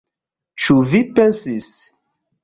[0.63, 1.67] Ĉu vi pensis?